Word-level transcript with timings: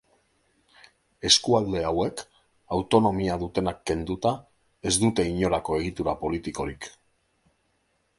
Eskualde 1.29 1.83
hauek, 1.89 2.23
autonomia 2.77 3.35
dutenak 3.43 3.83
kenduta, 3.91 4.31
ez 4.93 4.95
dute 5.05 5.27
inolako 5.33 5.77
egitura 5.83 6.17
politikorik. 6.23 6.89